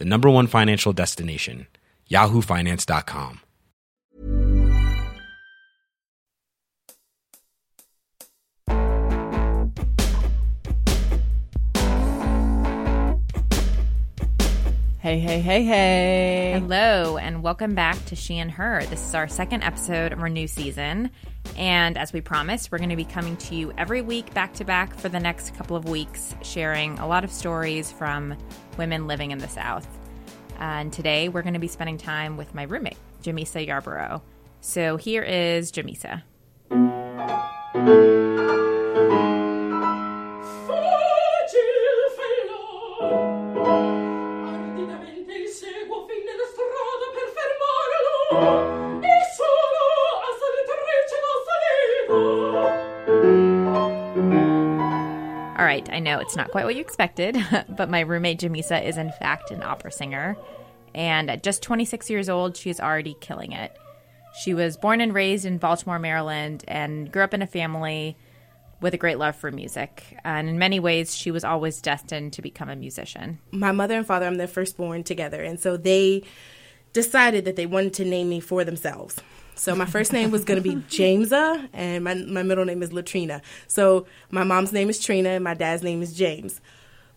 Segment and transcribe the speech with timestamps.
[0.00, 1.66] the number one financial destination,
[2.10, 3.40] yahoofinance.com.
[15.00, 16.52] Hey, hey, hey, hey.
[16.54, 18.82] Hello, and welcome back to She and Her.
[18.86, 21.10] This is our second episode of our new season.
[21.56, 24.64] And as we promised, we're going to be coming to you every week back to
[24.64, 28.36] back for the next couple of weeks, sharing a lot of stories from
[28.76, 29.86] women living in the South.
[30.58, 34.22] And today we're going to be spending time with my roommate, Jamisa Yarborough.
[34.60, 36.22] So here is Jamisa.
[56.20, 57.36] It's not quite what you expected,
[57.68, 60.36] but my roommate Jamisa is in fact an opera singer.
[60.94, 63.76] And at just 26 years old, she is already killing it.
[64.42, 68.16] She was born and raised in Baltimore, Maryland, and grew up in a family
[68.80, 70.16] with a great love for music.
[70.24, 73.38] And in many ways, she was always destined to become a musician.
[73.52, 75.42] my mother and father, I'm their firstborn together.
[75.42, 76.22] And so they
[76.92, 79.16] decided that they wanted to name me for themselves.
[79.60, 82.94] So my first name was going to be Jamesa, and my, my middle name is
[82.94, 83.42] Latrina.
[83.66, 86.62] So my mom's name is Trina, and my dad's name is James.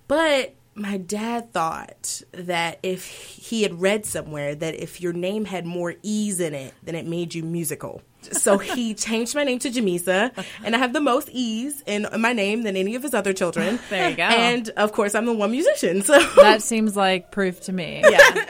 [0.10, 5.66] But my dad thought that if he had read somewhere that if your name had
[5.66, 8.02] more E's in it, then it made you musical.
[8.34, 12.34] So he changed my name to Jamisa, and I have the most E's in my
[12.34, 13.80] name than any of his other children.
[13.90, 14.24] There you go.
[14.24, 16.02] And of course, I'm the one musician.
[16.02, 18.04] So That seems like proof to me.
[18.10, 18.46] yeah.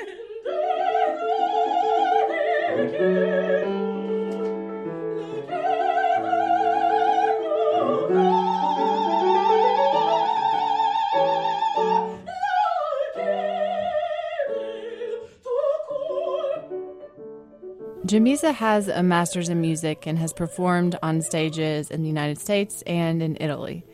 [18.06, 22.82] Jamisa has a master's in music and has performed on stages in the United States
[22.88, 23.86] and in Italy.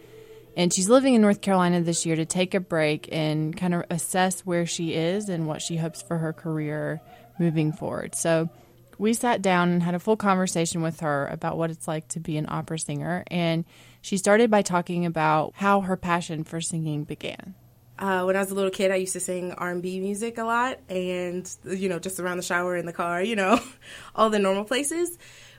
[0.55, 3.83] And she's living in North Carolina this year to take a break and kind of
[3.89, 7.01] assess where she is and what she hopes for her career
[7.39, 8.15] moving forward.
[8.15, 8.49] So
[8.99, 12.19] we sat down and had a full conversation with her about what it's like to
[12.19, 13.23] be an opera singer.
[13.27, 13.63] And
[14.01, 17.55] she started by talking about how her passion for singing began.
[17.97, 20.79] Uh, when I was a little kid, I used to sing R&B music a lot,
[20.89, 23.59] and you know, just around the shower, in the car, you know,
[24.15, 25.17] all the normal places.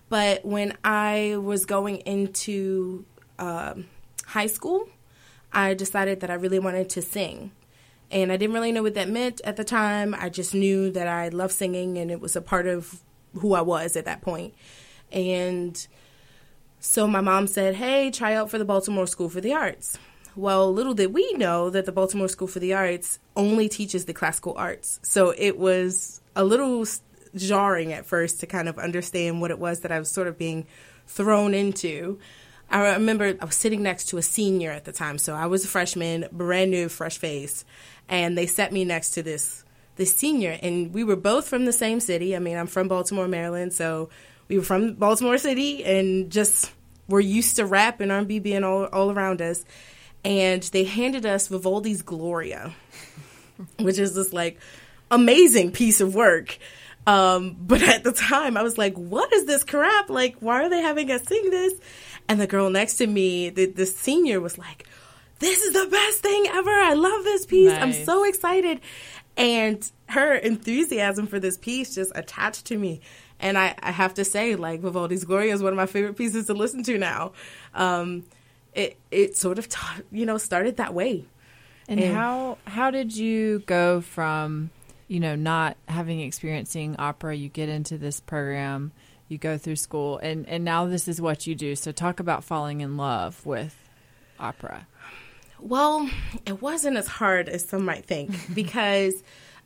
[0.08, 3.04] But when I was going into
[3.38, 3.86] um,
[4.24, 4.88] high school,
[5.52, 7.52] I decided that I really wanted to sing,
[8.10, 10.14] and I didn't really know what that meant at the time.
[10.18, 13.02] I just knew that I loved singing, and it was a part of
[13.34, 14.54] who I was at that point.
[15.12, 15.86] And
[16.78, 19.98] so my mom said, "Hey, try out for the Baltimore School for the Arts."
[20.36, 24.12] Well, little did we know that the Baltimore School for the Arts only teaches the
[24.12, 25.00] classical arts.
[25.02, 26.86] So it was a little
[27.34, 30.38] jarring at first to kind of understand what it was that I was sort of
[30.38, 30.66] being
[31.06, 32.18] thrown into.
[32.70, 35.64] I remember I was sitting next to a senior at the time, so I was
[35.64, 37.64] a freshman, brand new, fresh face,
[38.08, 39.64] and they set me next to this
[40.00, 42.34] this senior, and we were both from the same city.
[42.34, 44.10] I mean, I'm from Baltimore, Maryland, so
[44.48, 46.72] we were from Baltimore City, and just
[47.06, 49.64] were used to rap and R&B being all all around us
[50.24, 52.74] and they handed us Vivaldi's Gloria,
[53.78, 54.58] which is this like
[55.10, 56.58] amazing piece of work.
[57.06, 60.10] Um, but at the time, I was like, "What is this crap?
[60.10, 61.74] Like, why are they having us sing this?"
[62.28, 64.86] And the girl next to me, the, the senior, was like,
[65.38, 66.70] "This is the best thing ever!
[66.70, 67.72] I love this piece.
[67.72, 68.80] I'm so excited!"
[69.40, 73.00] And her enthusiasm for this piece just attached to me.
[73.38, 76.46] And I, I have to say, like Vivaldi's Gloria is one of my favorite pieces
[76.46, 77.32] to listen to now.
[77.74, 78.24] Um,
[78.74, 81.24] it it sort of ta- you know started that way.
[81.88, 84.70] And And- how how did you go from
[85.08, 88.92] you know, not having experiencing opera, you get into this program,
[89.26, 91.74] you go through school, and and now this is what you do.
[91.74, 93.76] So talk about falling in love with
[94.38, 94.86] opera.
[95.62, 96.08] Well,
[96.46, 99.22] it wasn't as hard as some might think because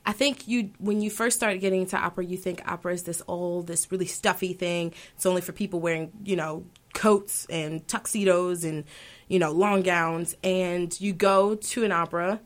[0.06, 3.22] I think you when you first start getting into opera, you think opera is this
[3.26, 4.92] old, this really stuffy thing.
[5.14, 8.84] It's only for people wearing, you know, coats and tuxedos and,
[9.28, 10.36] you know, long gowns.
[10.44, 12.40] And you go to an opera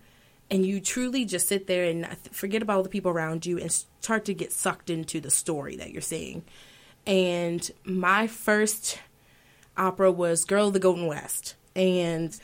[0.51, 3.71] and you truly just sit there and forget about all the people around you and
[3.73, 6.45] start to get sucked into the story that you're seeing.
[7.07, 8.99] And my first
[9.77, 11.57] opera was Girl of the Golden West.
[11.75, 12.39] And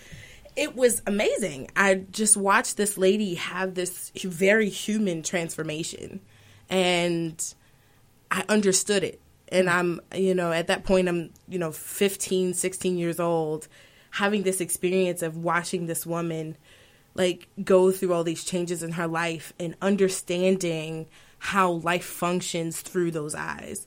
[0.57, 1.71] it was amazing.
[1.77, 6.21] I just watched this lady have this very human transformation
[6.71, 7.55] and
[8.31, 9.21] I understood it.
[9.49, 13.69] And I'm, you know, at that point, I'm, you know, 15, 16 years old,
[14.11, 16.57] having this experience of watching this woman
[17.15, 21.07] like go through all these changes in her life and understanding
[21.39, 23.87] how life functions through those eyes.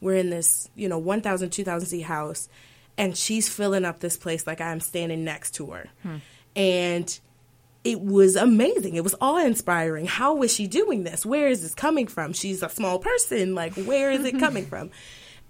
[0.00, 2.48] We're in this, you know, 1,000, 2,000 seat house
[2.96, 5.88] and she's filling up this place like I'm standing next to her.
[6.02, 6.16] Hmm.
[6.56, 7.20] And
[7.84, 8.96] it was amazing.
[8.96, 10.06] It was awe inspiring.
[10.06, 11.26] How was she doing this?
[11.26, 12.32] Where is this coming from?
[12.32, 13.54] She's a small person.
[13.54, 14.90] Like, where is it coming from?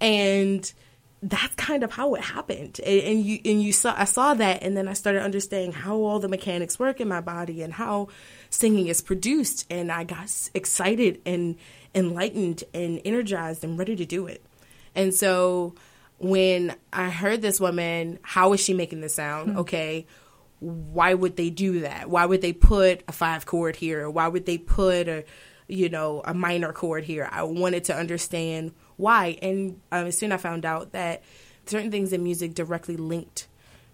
[0.00, 0.70] And
[1.23, 2.81] that's kind of how it happened.
[2.85, 5.96] And, and, you and you saw I saw that, and then I started understanding how
[5.96, 8.08] all the mechanics work in my body and how
[8.50, 9.67] singing is produced.
[9.70, 11.56] And I got excited and
[11.94, 14.44] enlightened and energized and ready to do it.
[14.94, 15.75] And so
[16.24, 19.50] when I heard this woman, how is she making the sound?
[19.50, 19.58] Mm-hmm.
[19.60, 20.06] Okay,
[20.58, 22.08] why would they do that?
[22.08, 24.08] Why would they put a five chord here?
[24.08, 25.24] Why would they put a,
[25.68, 27.28] you know, a minor chord here?
[27.30, 31.22] I wanted to understand why, and um, soon I found out that
[31.66, 33.46] certain things in music directly linked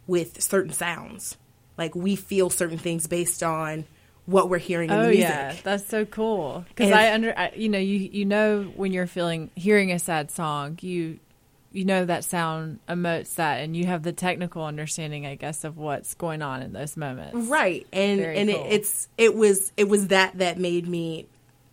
[0.06, 1.36] with certain sounds.
[1.76, 3.86] Like we feel certain things based on
[4.26, 5.28] what we're hearing in oh, the music.
[5.28, 6.64] yeah, that's so cool.
[6.68, 10.30] Because I under, I, you know, you you know when you're feeling hearing a sad
[10.30, 11.18] song, you
[11.72, 15.76] you know that sound emotes that and you have the technical understanding i guess of
[15.76, 18.64] what's going on in those moments right and Very and cool.
[18.64, 21.26] it, it's it was it was that that made me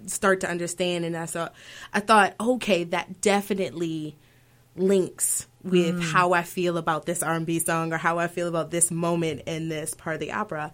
[0.06, 1.50] start to understand and i saw
[1.94, 4.16] i thought okay that definitely
[4.76, 6.12] links with mm.
[6.12, 9.70] how i feel about this r&b song or how i feel about this moment in
[9.70, 10.72] this part of the opera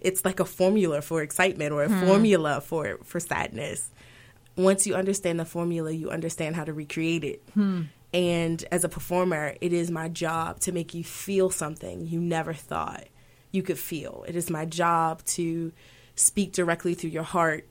[0.00, 2.06] it's like a formula for excitement or a mm.
[2.06, 3.90] formula for for sadness
[4.56, 7.82] once you understand the formula you understand how to recreate it hmm.
[8.12, 12.54] And as a performer, it is my job to make you feel something you never
[12.54, 13.06] thought
[13.50, 14.24] you could feel.
[14.28, 15.72] It is my job to
[16.14, 17.66] speak directly through your heart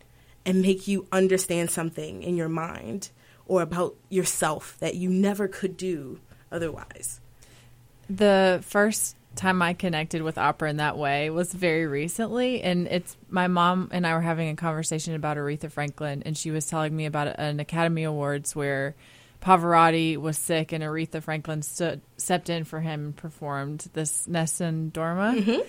[0.46, 3.10] and make you understand something in your mind
[3.48, 6.20] or about yourself that you never could do
[6.52, 7.20] otherwise.
[8.10, 13.18] The first time I connected with opera in that way was very recently, and it's
[13.30, 16.96] my mom and I were having a conversation about Aretha Franklin, and she was telling
[16.96, 18.96] me about an Academy Awards where
[19.46, 24.90] Pavarotti was sick and Aretha Franklin stood, stepped in for him and performed this Nessun
[24.92, 25.40] Dorma.
[25.40, 25.62] Mm-hmm.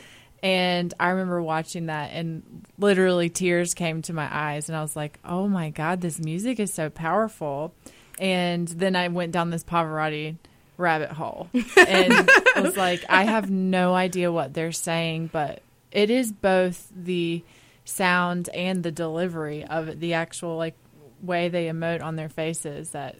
[0.42, 4.70] And I remember watching that and literally tears came to my eyes.
[4.70, 7.74] And I was like, oh my God, this music is so powerful.
[8.18, 10.36] And then I went down this Pavarotti
[10.78, 15.60] rabbit hole and was like, I have no idea what they're saying, but
[15.92, 17.44] it is both the
[17.84, 20.76] sound and the delivery of it, the actual like
[21.22, 23.16] way they emote on their faces that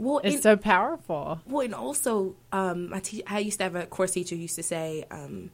[0.00, 1.40] well, it's and, so powerful.
[1.46, 4.62] Well, and also, um, I, te- I used to have a course teacher used to
[4.62, 5.50] say, um,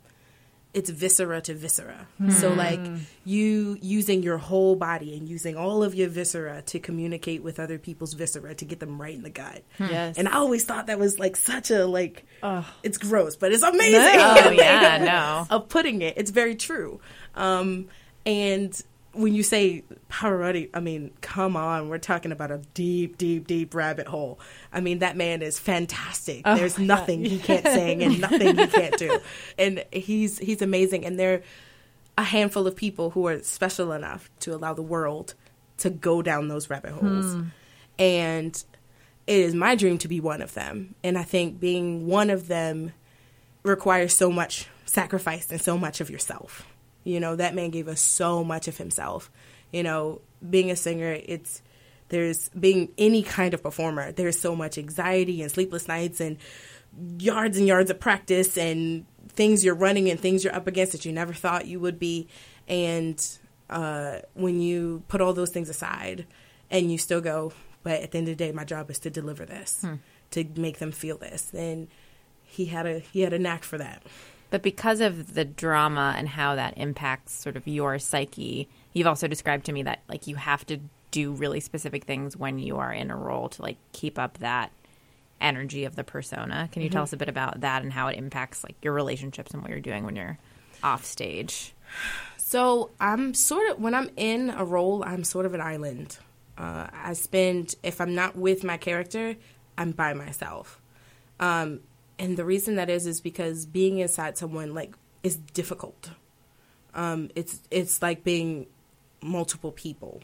[0.73, 2.07] it's viscera to viscera.
[2.19, 2.31] Hmm.
[2.31, 2.81] So like
[3.25, 7.79] you using your whole body and using all of your viscera to communicate with other
[7.79, 9.63] people's viscera to get them right in the gut.
[9.79, 9.87] Hmm.
[9.87, 10.19] Yes.
[10.19, 12.27] And I always thought that was like such a like
[12.83, 14.19] it's gross, but it's amazing.
[14.19, 14.37] No.
[14.45, 15.57] Oh yeah, no.
[15.57, 16.15] of putting it.
[16.19, 17.01] It's very true.
[17.35, 17.89] Um,
[18.27, 18.81] and
[19.17, 23.75] when you say Pavarotti, I mean, come on, we're talking about a deep, deep, deep
[23.75, 24.39] rabbit hole.
[24.73, 26.43] I mean, that man is fantastic.
[26.45, 27.31] Oh There's nothing God.
[27.33, 29.19] he can't sing and nothing he can't do,
[29.59, 31.05] and he's he's amazing.
[31.05, 31.43] And there are
[32.19, 35.35] a handful of people who are special enough to allow the world
[35.79, 37.45] to go down those rabbit holes, hmm.
[37.99, 38.65] and
[39.27, 40.95] it is my dream to be one of them.
[41.03, 42.93] And I think being one of them
[43.63, 46.67] requires so much sacrifice and so much of yourself.
[47.07, 49.31] You know, that man gave us so much of himself.
[49.73, 51.63] You know, being a singer, it's
[52.09, 56.37] there's being any kind of performer, there's so much anxiety and sleepless nights and
[57.19, 61.05] yards and yards of practice and things you're running and things you're up against that
[61.05, 62.27] you never thought you would be.
[62.67, 63.25] And
[63.71, 66.27] uh, when you put all those things aside
[66.73, 67.53] and you still go,
[67.85, 69.95] but at the end of the day, my job is to deliver this, hmm.
[70.33, 71.53] to make them feel this.
[71.55, 71.87] And
[72.43, 74.03] he had a he had a knack for that.
[74.51, 79.27] But because of the drama and how that impacts sort of your psyche, you've also
[79.27, 82.93] described to me that like you have to do really specific things when you are
[82.93, 84.71] in a role to like keep up that
[85.41, 86.69] energy of the persona.
[86.73, 89.53] Can you tell us a bit about that and how it impacts like your relationships
[89.53, 90.39] and what you're doing when you're
[90.83, 91.75] off stage?
[92.37, 96.19] So I'm sort of when I'm in a role, I'm sort of an island.
[96.57, 99.37] Uh, I spend if I'm not with my character,
[99.77, 100.81] I'm by myself.
[101.39, 101.81] Um,
[102.19, 106.11] and the reason that is is because being inside someone like is difficult.
[106.95, 108.67] Um, it's it's like being
[109.23, 110.23] multiple people.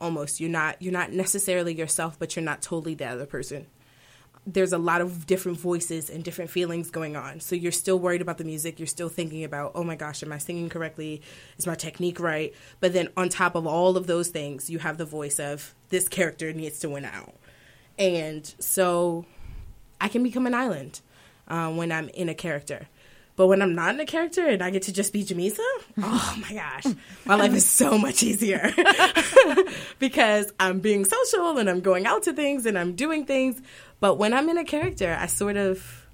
[0.00, 3.66] Almost you're not you're not necessarily yourself, but you're not totally the other person
[4.46, 7.40] there's a lot of different voices and different feelings going on.
[7.40, 8.78] So you're still worried about the music.
[8.78, 11.22] You're still thinking about, oh my gosh, am I singing correctly?
[11.56, 12.52] Is my technique right?
[12.80, 16.08] But then on top of all of those things, you have the voice of this
[16.08, 17.34] character needs to win out.
[17.98, 19.24] And so
[20.00, 21.00] I can become an island
[21.48, 22.88] uh, when I'm in a character.
[23.36, 25.58] But when I'm not in a character and I get to just be Jamisa,
[25.98, 26.84] oh my gosh,
[27.24, 28.72] my life is so much easier
[29.98, 33.60] because I'm being social and I'm going out to things and I'm doing things.
[33.98, 36.06] But when I'm in a character, I sort of,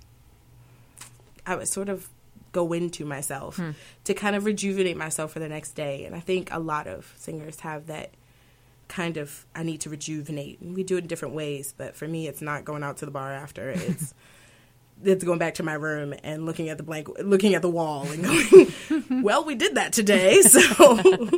[1.44, 2.08] I would sort of
[2.52, 3.60] go into myself
[4.04, 6.06] to kind of rejuvenate myself for the next day.
[6.06, 8.12] And I think a lot of singers have that
[8.88, 10.58] kind of, I need to rejuvenate.
[10.62, 13.10] We do it in different ways, but for me, it's not going out to the
[13.10, 13.68] bar after.
[13.70, 14.14] It's,
[15.04, 18.06] it's going back to my room and looking at the blank, looking at the wall
[18.06, 20.42] and going, well, we did that today.
[20.50, 21.28] So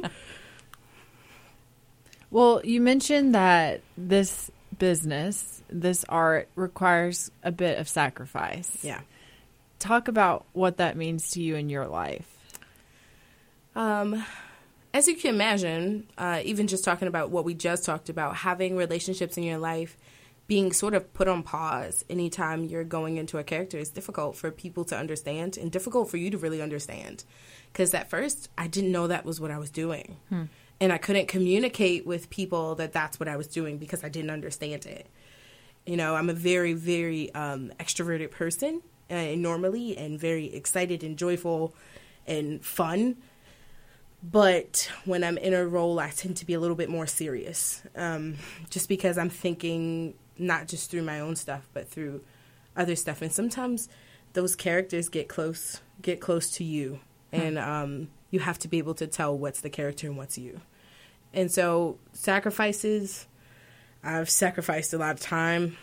[2.31, 8.79] Well, you mentioned that this business, this art, requires a bit of sacrifice.
[8.83, 9.01] yeah.
[9.79, 12.29] Talk about what that means to you in your life.
[13.75, 14.25] Um,
[14.95, 18.77] as you can imagine, uh, even just talking about what we just talked about, having
[18.77, 19.97] relationships in your life
[20.47, 24.51] being sort of put on pause anytime you're going into a character is difficult for
[24.51, 27.25] people to understand and difficult for you to really understand.
[27.73, 30.17] Because at first, I didn't know that was what I was doing.
[30.81, 34.31] And I couldn't communicate with people that that's what I was doing because I didn't
[34.31, 35.07] understand it.
[35.87, 41.17] You know, I'm a very, very um, extroverted person uh, normally and very excited and
[41.17, 41.75] joyful
[42.27, 43.17] and fun
[44.23, 47.83] but when I'm in a role, I tend to be a little bit more serious,
[47.97, 48.37] um,
[48.71, 52.23] just because I'm thinking not just through my own stuff, but through
[52.77, 53.23] other stuff.
[53.23, 53.89] And sometimes
[54.33, 57.01] those characters get close, get close to you,
[57.33, 60.61] and um, you have to be able to tell what's the character and what's you.
[61.33, 63.27] And so sacrifices,
[64.03, 65.77] I've sacrificed a lot of time,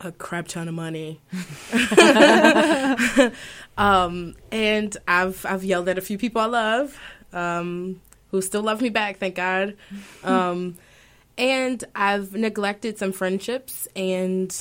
[0.00, 1.20] a crap ton of money.
[3.78, 6.98] um, and I've I've yelled at a few people I love,
[7.32, 8.00] um,
[8.30, 9.76] who still love me back, thank God.
[10.24, 10.76] Um,
[11.40, 14.54] and I've neglected some friendships and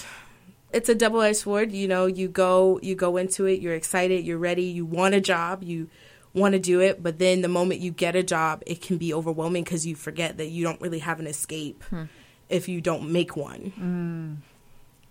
[0.72, 1.74] it's a double edged sword.
[1.74, 5.22] You know, you go you go into it, you're excited, you're ready, you want a
[5.22, 5.90] job, you
[6.34, 9.14] want to do it, but then the moment you get a job, it can be
[9.14, 12.04] overwhelming because you forget that you don't really have an escape hmm.
[12.48, 13.74] if you don't make one.
[13.78, 14.38] Mm.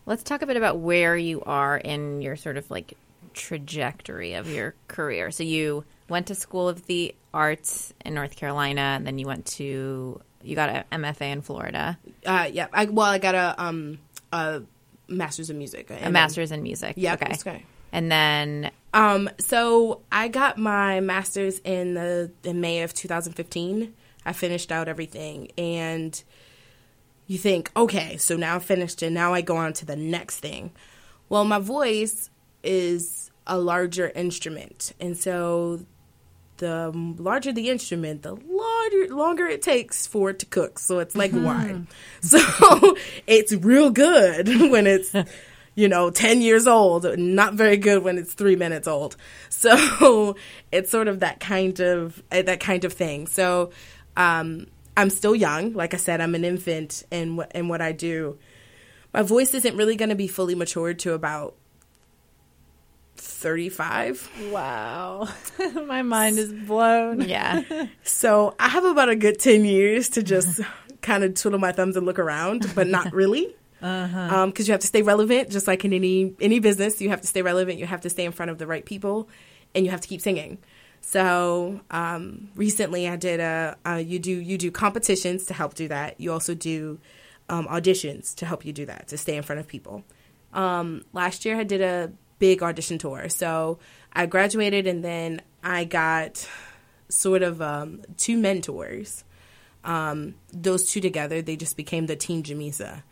[0.06, 2.94] Let's talk a bit about where you are in your sort of like
[3.34, 5.30] trajectory of your career.
[5.30, 9.44] So you went to School of the Arts in North Carolina, and then you went
[9.46, 12.66] to you got an MFA in Florida, Uh, yeah.
[12.72, 13.98] I, well, I got a um
[14.32, 14.62] a
[15.08, 15.90] master's in music.
[15.90, 16.94] a master's in music.
[16.96, 17.14] Yeah.
[17.14, 17.32] okay.
[17.34, 17.64] Okay.
[17.92, 23.94] And then Um, so I got my master's in the in May of 2015.
[24.26, 26.22] I finished out everything, and
[27.26, 30.40] you think, okay, so now I'm finished, and now I go on to the next
[30.40, 30.72] thing.
[31.28, 32.30] Well, my voice
[32.62, 35.80] is a larger instrument, and so
[36.58, 40.78] the larger the instrument, the larger longer it takes for it to cook.
[40.78, 41.88] So it's like wine.
[42.20, 42.96] So
[43.26, 45.14] it's real good when it's
[45.74, 49.16] you know 10 years old, not very good when it's 3 minutes old.
[49.50, 50.36] So
[50.70, 53.26] it's sort of that kind of uh, that kind of thing.
[53.26, 53.70] So
[54.16, 55.74] um I'm still young.
[55.74, 58.38] Like I said, I'm an infant in in what I do.
[59.12, 61.54] My voice isn't really going to be fully matured to about
[63.20, 64.50] 35.
[64.50, 65.28] Wow.
[65.86, 67.20] My mind is blown.
[67.22, 67.62] yeah,
[68.02, 70.60] So I have about a good 10 years to just
[71.02, 73.54] kind of twiddle my thumbs and look around, but not really.
[73.80, 74.46] Uh-huh.
[74.46, 77.28] Because you have to stay relevant, just like in any any business, you have to
[77.28, 77.78] stay relevant.
[77.78, 79.28] You have to stay in front of the right people,
[79.72, 80.58] and you have to keep singing.
[81.00, 85.86] So um, recently, I did a uh, you do you do competitions to help do
[85.88, 86.20] that.
[86.20, 86.98] You also do
[87.48, 90.02] um, auditions to help you do that to stay in front of people.
[90.52, 93.28] Um, last year, I did a big audition tour.
[93.28, 93.78] So
[94.12, 96.48] I graduated, and then I got
[97.08, 99.24] sort of um, two mentors.
[99.84, 103.02] Um, those two together, they just became the Team Jamisa.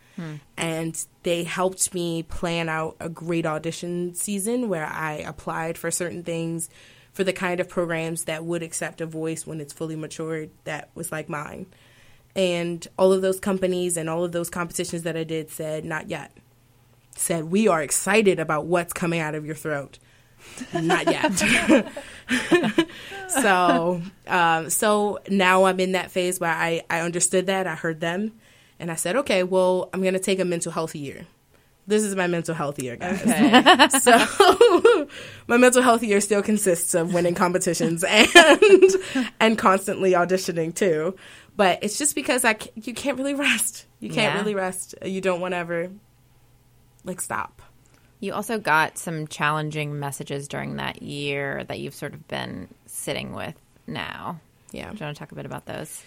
[0.57, 6.23] And they helped me plan out a great audition season where I applied for certain
[6.23, 6.69] things
[7.13, 10.89] for the kind of programs that would accept a voice when it's fully matured that
[10.95, 11.67] was like mine.
[12.35, 16.09] And all of those companies and all of those competitions that I did said, not
[16.09, 16.31] yet.
[17.17, 19.99] Said, we are excited about what's coming out of your throat.
[20.73, 21.33] Not yet.
[23.27, 27.67] so, um, so now I'm in that phase where I, I understood that.
[27.67, 28.33] I heard them.
[28.79, 31.25] And I said, okay, well, I'm going to take a mental health year.
[31.87, 33.21] This is my mental health year, guys.
[33.21, 33.87] Okay.
[34.01, 35.07] So
[35.47, 38.27] my mental health year still consists of winning competitions and
[39.39, 41.15] and constantly auditioning too.
[41.55, 43.85] But it's just because I you can't really rest.
[44.01, 44.39] You can't Yeah.
[44.41, 44.95] really rest.
[45.03, 45.89] You don't want to ever
[47.07, 47.61] like stop.
[48.19, 53.33] You also got some challenging messages during that year that you've sort of been sitting
[53.33, 54.39] with now.
[54.71, 54.89] Yeah.
[54.91, 56.03] Do you want to talk a bit about those?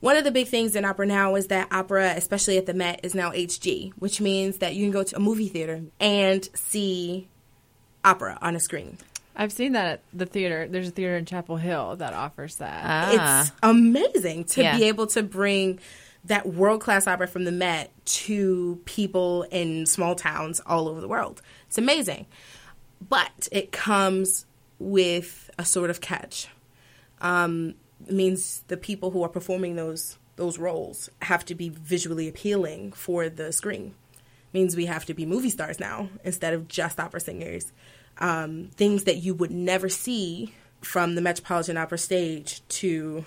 [0.00, 3.00] One of the big things in opera now is that opera, especially at the Met,
[3.02, 7.26] is now HD, which means that you can go to a movie theater and see
[8.04, 8.96] opera on a screen.
[9.34, 10.68] I've seen that at the theater.
[10.68, 12.82] There's a theater in Chapel Hill that offers that.
[12.84, 13.42] Ah.
[13.42, 14.76] It's amazing to Yeah.
[14.76, 15.80] be able to bring
[16.28, 21.08] that world class opera from the Met to people in small towns all over the
[21.08, 21.42] world.
[21.66, 22.26] It's amazing.
[23.06, 24.46] But it comes
[24.78, 26.48] with a sort of catch.
[27.20, 27.74] Um,
[28.08, 33.28] means the people who are performing those those roles have to be visually appealing for
[33.28, 33.94] the screen.
[34.52, 37.72] means we have to be movie stars now instead of just opera singers.
[38.18, 43.24] Um, things that you would never see from the Metropolitan Opera stage to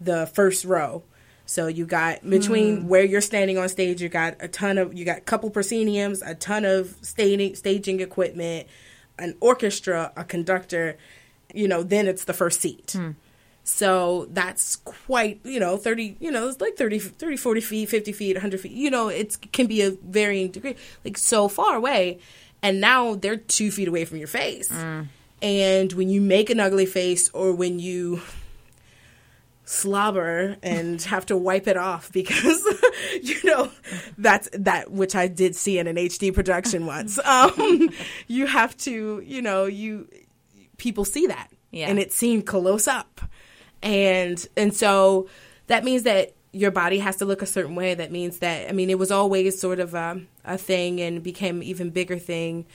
[0.00, 1.04] the first row.
[1.46, 2.88] So you got between hmm.
[2.88, 6.20] where you're standing on stage, you got a ton of you got a couple prosceniums,
[6.28, 8.66] a ton of staging staging equipment,
[9.18, 10.98] an orchestra, a conductor.
[11.54, 12.92] You know, then it's the first seat.
[12.96, 13.12] Hmm.
[13.62, 18.12] So that's quite, you know, 30, you know, it's like 30, 30, 40 feet, 50
[18.12, 18.70] feet, 100 feet.
[18.70, 22.20] You know, it can be a varying degree, like so far away.
[22.62, 24.70] And now they're two feet away from your face.
[24.70, 25.02] Hmm.
[25.42, 28.22] And when you make an ugly face or when you
[29.68, 32.62] slobber and have to wipe it off because
[33.22, 33.68] you know
[34.16, 37.18] that's that which I did see in an HD production once.
[37.26, 37.90] Um,
[38.28, 40.08] you have to, you know, you
[40.78, 41.88] people see that, Yeah.
[41.88, 43.20] and it seemed close up,
[43.82, 45.28] and and so
[45.66, 47.94] that means that your body has to look a certain way.
[47.94, 51.62] That means that I mean it was always sort of a, a thing and became
[51.62, 52.66] even bigger thing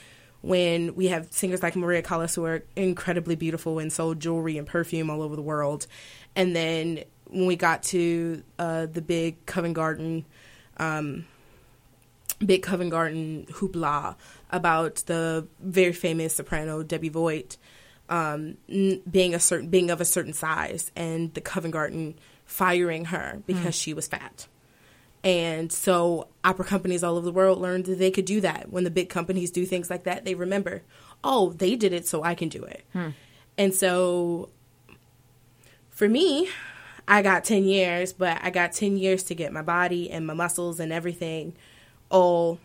[0.41, 4.67] when we have singers like Maria Callas who are incredibly beautiful and sold jewelry and
[4.67, 5.87] perfume all over the world.
[6.35, 10.25] And then when we got to uh, the big Covent Garden,
[10.77, 11.25] um,
[12.43, 14.15] big Covent Garden hoopla
[14.51, 17.57] about the very famous soprano Debbie Voigt
[18.09, 23.05] um, n- being a certain being of a certain size, and the Covent Garden firing
[23.05, 24.47] her because she was fat.
[25.23, 28.71] And so opera companies all over the world learned that they could do that.
[28.71, 30.81] When the big companies do things like that, they remember,
[31.23, 32.83] oh, they did it, so I can do it.
[32.93, 33.09] Hmm.
[33.57, 34.49] And so
[35.89, 36.49] for me,
[37.07, 40.33] I got 10 years, but I got 10 years to get my body and my
[40.33, 41.53] muscles and everything
[42.09, 42.59] all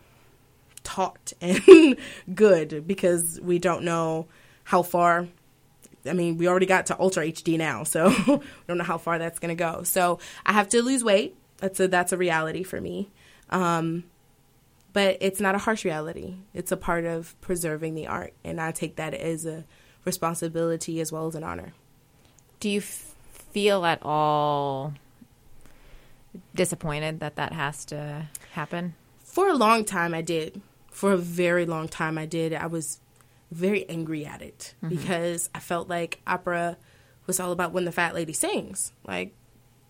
[0.83, 1.97] taut and
[2.33, 4.27] good because we don't know
[4.63, 5.27] how far.
[6.05, 9.19] I mean, we already got to Ultra HD now, so we don't know how far
[9.19, 9.83] that's going to go.
[9.83, 11.35] So I have to lose weight.
[11.57, 13.09] That's a that's a reality for me.
[13.49, 14.03] Um,
[14.93, 16.35] but it's not a harsh reality.
[16.53, 19.63] It's a part of preserving the art, and I take that as a
[20.05, 21.73] responsibility as well as an honor.
[22.59, 23.13] Do you f-
[23.51, 24.93] feel at all
[26.55, 28.95] disappointed that that has to happen?
[29.23, 30.61] For a long time, I did.
[30.89, 32.53] For a very long time, I did.
[32.53, 32.99] I was
[33.51, 36.77] very angry at it because I felt like opera
[37.27, 38.91] was all about when the fat lady sings.
[39.05, 39.33] Like,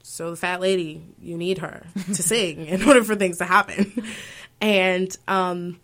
[0.07, 4.03] so the fat lady, you need her to sing in order for things to happen.
[4.61, 5.79] And, um,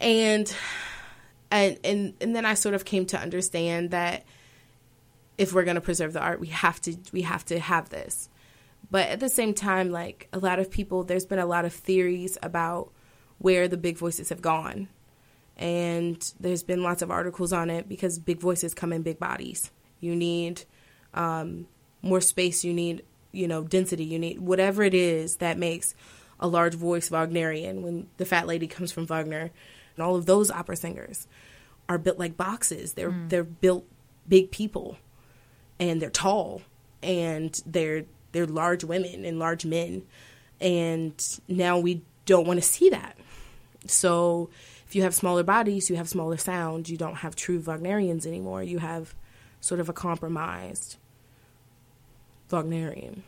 [0.00, 0.54] and,
[1.50, 4.24] and, and, and then I sort of came to understand that
[5.38, 8.28] if we're going to preserve the art, we have to, we have to have this.
[8.90, 11.72] But at the same time, like a lot of people, there's been a lot of
[11.72, 12.92] theories about
[13.38, 14.88] where the big voices have gone.
[15.56, 19.70] And there's been lots of articles on it because big voices come in big bodies.
[20.00, 20.64] You need
[21.14, 21.68] um,
[22.08, 25.94] more space, you need, you know, density, you need whatever it is that makes
[26.40, 27.82] a large voice Wagnerian.
[27.82, 29.50] When the fat lady comes from Wagner,
[29.96, 31.26] and all of those opera singers
[31.88, 32.92] are built like boxes.
[32.94, 33.28] They're mm.
[33.28, 33.86] they're built
[34.28, 34.96] big people,
[35.78, 36.62] and they're tall,
[37.02, 40.02] and they're they're large women and large men,
[40.60, 43.16] and now we don't want to see that.
[43.86, 44.50] So
[44.86, 46.88] if you have smaller bodies, you have smaller sound.
[46.88, 48.62] You don't have true Wagnerians anymore.
[48.62, 49.14] You have
[49.60, 50.96] sort of a compromised
[52.50, 53.22] Wagnerian.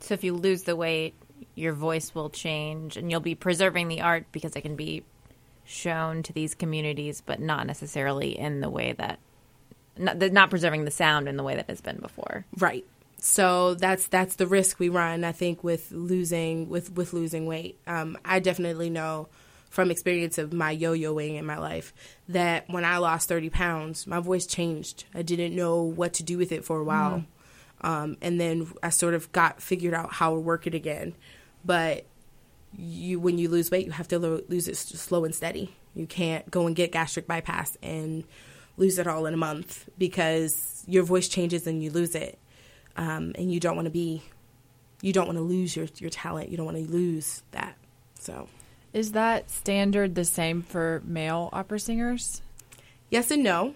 [0.00, 1.14] So if you lose the weight,
[1.54, 5.02] your voice will change and you'll be preserving the art because it can be
[5.64, 9.18] shown to these communities, but not necessarily in the way that
[9.96, 12.44] not, not preserving the sound in the way that it's been before.
[12.58, 12.84] Right.
[13.18, 15.24] So that's that's the risk we run.
[15.24, 17.78] I think with losing with with losing weight.
[17.86, 19.28] Um, I definitely know
[19.70, 21.92] from experience of my yo-yoing in my life
[22.28, 25.04] that when I lost 30 pounds, my voice changed.
[25.14, 27.24] I didn't know what to do with it for a while.
[27.84, 31.14] Um, and then I sort of got figured out how to work it again.
[31.66, 32.06] But
[32.76, 35.76] you, when you lose weight, you have to lo- lose it s- slow and steady.
[35.94, 38.24] You can't go and get gastric bypass and
[38.78, 42.38] lose it all in a month because your voice changes and you lose it.
[42.96, 44.22] Um, and you don't want to be,
[45.02, 46.48] you don't want to lose your, your talent.
[46.48, 47.76] You don't want to lose that.
[48.18, 48.48] So.
[48.94, 52.40] Is that standard the same for male opera singers?
[53.10, 53.74] Yes and no.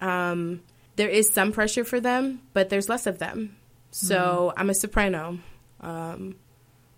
[0.00, 0.60] Um,
[1.02, 3.56] there is some pressure for them, but there's less of them.
[3.90, 5.40] So I'm a soprano.
[5.80, 6.36] Um,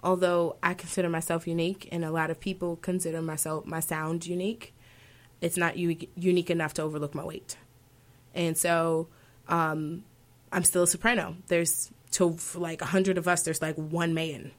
[0.02, 4.74] although I consider myself unique, and a lot of people consider myself my sound unique,
[5.40, 7.56] it's not u- unique enough to overlook my weight.
[8.34, 9.08] And so
[9.48, 10.04] um,
[10.52, 11.36] I'm still a soprano.
[11.46, 14.50] There's to like a hundred of us, there's like one man,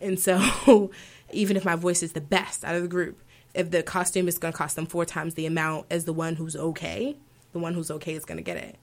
[0.00, 0.90] and so
[1.32, 3.18] even if my voice is the best out of the group,
[3.54, 6.36] if the costume is going to cost them four times the amount as the one
[6.36, 7.16] who's okay,
[7.52, 8.76] the one who's okay is going to get it.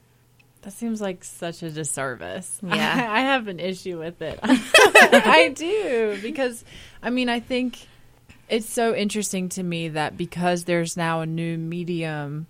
[0.62, 2.60] That seems like such a disservice.
[2.62, 3.08] Yeah.
[3.10, 4.38] I, I have an issue with it.
[4.42, 6.64] I do because
[7.02, 7.86] I mean I think
[8.48, 12.46] it's so interesting to me that because there's now a new medium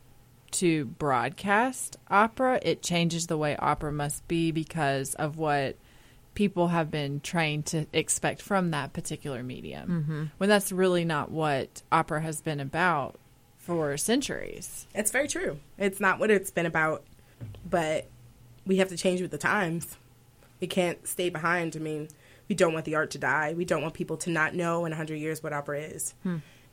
[0.53, 5.77] to broadcast opera, it changes the way opera must be because of what
[6.35, 9.88] people have been trained to expect from that particular medium.
[9.88, 10.25] Mm-hmm.
[10.38, 13.18] When that's really not what opera has been about
[13.59, 14.87] for centuries.
[14.94, 15.59] It's very true.
[15.79, 17.05] It's not what it's been about,
[17.68, 18.07] but
[18.66, 19.96] we have to change with the times.
[20.61, 21.76] We can't stay behind.
[21.76, 22.09] I mean,
[22.48, 23.55] we don't want the art to die.
[23.57, 26.14] We don't want people to not know in 100 years what opera is.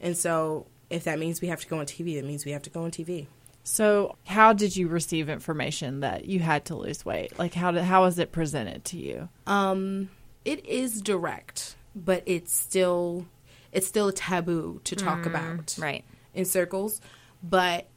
[0.01, 2.61] And so, if that means we have to go on TV, it means we have
[2.63, 3.27] to go on TV.
[3.63, 7.37] So, how did you receive information that you had to lose weight?
[7.37, 9.29] Like, how did, how was it presented to you?
[9.45, 10.09] Um,
[10.45, 13.25] it is direct, but it's still
[13.71, 15.77] it's still a taboo to talk about.
[15.79, 16.03] Right.
[16.33, 17.01] in circles,
[17.43, 17.87] but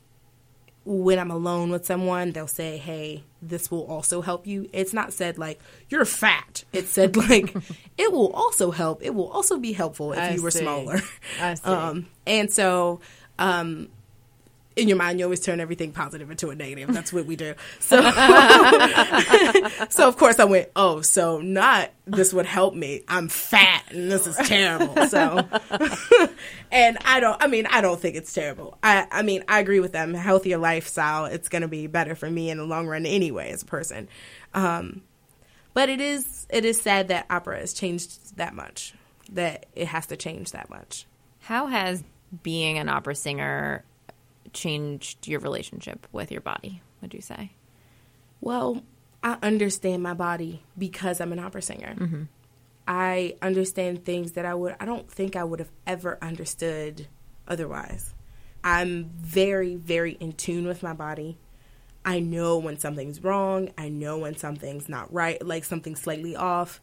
[0.85, 5.13] when I'm alone with someone, they'll say, "Hey, this will also help you." It's not
[5.13, 6.65] said like you're fat.
[6.73, 7.55] It's said like
[7.99, 9.03] it will also help.
[9.03, 10.61] It will also be helpful if I you were see.
[10.61, 11.01] smaller.
[11.41, 11.63] I see.
[11.71, 13.01] Um, and so,
[13.39, 13.89] um,
[14.77, 16.93] in your mind, you always turn everything positive into a negative.
[16.93, 17.55] That's what we do.
[17.81, 18.01] So,
[19.91, 23.03] so of course, I went, "Oh, so not this would help me.
[23.09, 25.47] I'm fat, and this is terrible." So,
[26.73, 27.43] and I don't.
[27.43, 28.79] I mean, I don't think it's terrible.
[28.83, 30.15] I, I mean, I agree with them.
[30.15, 31.27] Healthier lifestyle.
[31.27, 34.09] It's going to be better for me in the long run, anyway, as a person.
[34.55, 35.03] Um,
[35.75, 38.95] but it is it is sad that opera has changed that much.
[39.33, 41.07] That it has to change that much.
[41.41, 42.03] How has
[42.43, 43.85] being an opera singer
[44.53, 47.53] changed your relationship with your body, would you say?
[48.41, 48.83] Well,
[49.23, 51.95] I understand my body because I'm an opera singer.
[51.97, 52.23] Mm-hmm.
[52.87, 57.07] I understand things that I would I don't think I would have ever understood
[57.47, 58.15] otherwise.
[58.65, 61.39] I'm very very in tune with my body.
[62.05, 63.71] I know when something's wrong.
[63.79, 66.81] I know when something's not right, like something's slightly off.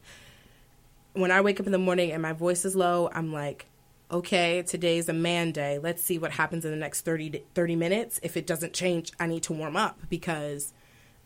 [1.14, 3.66] When I wake up in the morning and my voice is low, I'm like,
[4.12, 5.80] okay, today's a man day.
[5.80, 8.20] Let's see what happens in the next 30, 30 minutes.
[8.24, 10.74] If it doesn't change, I need to warm up because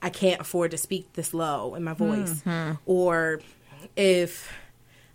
[0.02, 2.42] I can't afford to speak this low in my voice.
[2.42, 2.74] Mm-hmm.
[2.86, 3.42] Or
[3.96, 4.52] if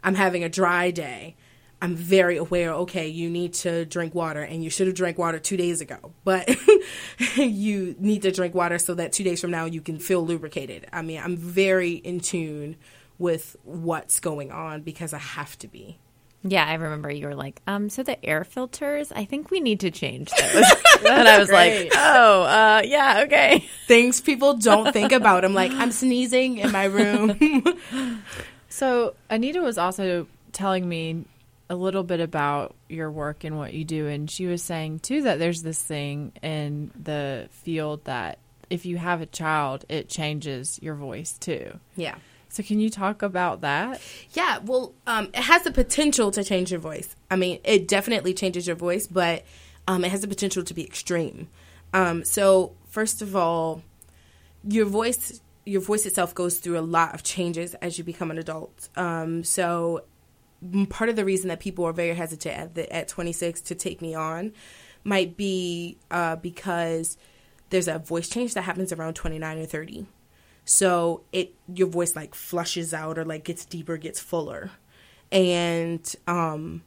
[0.03, 1.37] I'm having a dry day,
[1.81, 5.39] I'm very aware, okay, you need to drink water and you should have drank water
[5.39, 6.13] two days ago.
[6.25, 6.49] But
[7.37, 10.87] you need to drink water so that two days from now you can feel lubricated.
[10.93, 12.77] I mean, I'm very in tune
[13.19, 15.99] with what's going on because I have to be.
[16.45, 19.81] Yeah, I remember you were like, um, so the air filters, I think we need
[19.81, 20.65] to change those.
[21.05, 21.91] and I was great.
[21.91, 23.69] like, oh, uh, yeah, okay.
[23.87, 25.45] Things people don't think about.
[25.45, 27.65] I'm like, I'm sneezing in my room.
[28.71, 31.25] So Anita was also telling me
[31.69, 35.23] a little bit about your work and what you do, and she was saying too
[35.23, 38.39] that there's this thing in the field that
[38.71, 41.81] if you have a child, it changes your voice too.
[41.97, 42.17] yeah.
[42.49, 44.01] So can you talk about that?
[44.33, 47.15] Yeah, well, um, it has the potential to change your voice.
[47.31, 49.45] I mean, it definitely changes your voice, but
[49.87, 51.49] um, it has the potential to be extreme.
[51.93, 53.83] Um, so, first of all,
[54.65, 58.39] your voice, your voice itself goes through a lot of changes as you become an
[58.39, 58.89] adult.
[58.97, 60.05] Um, so,
[60.89, 64.03] part of the reason that people are very hesitant at, the, at 26 to take
[64.03, 64.53] me on
[65.05, 67.17] might be uh, because
[67.71, 70.07] there's a voice change that happens around 29 or 30
[70.69, 74.71] so it your voice like flushes out or like gets deeper gets fuller
[75.33, 76.83] and um,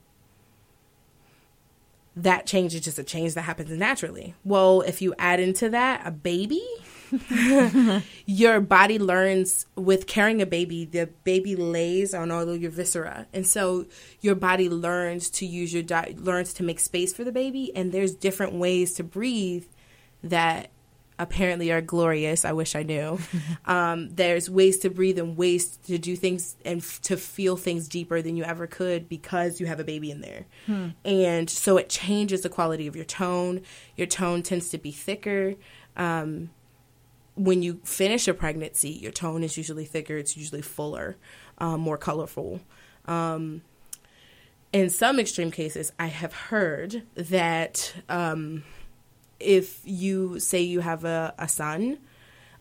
[2.16, 4.36] that change is just a change that happens naturally.
[4.44, 6.64] Well, if you add into that a baby,
[8.26, 13.28] your body learns with carrying a baby, the baby lays on all of your viscera.
[13.34, 13.86] And so
[14.20, 17.92] your body learns to use your di- learns to make space for the baby and
[17.92, 19.66] there's different ways to breathe
[20.24, 20.70] that
[21.22, 22.44] apparently are glorious.
[22.44, 23.20] I wish I knew.
[23.66, 27.88] um, there's ways to breathe and ways to do things and f- to feel things
[27.88, 30.46] deeper than you ever could because you have a baby in there.
[31.06, 33.62] And so it changes the quality of your tone.
[33.96, 35.54] Your tone tends to be thicker.
[35.96, 36.50] Um,
[37.36, 40.18] when you finish a pregnancy, your tone is usually thicker.
[40.18, 41.18] It's usually fuller,
[41.60, 42.62] um, more colorful.
[43.06, 43.62] Um,
[44.74, 48.64] in some extreme cases, I have heard that um,
[49.42, 51.98] if you say you have a, a son,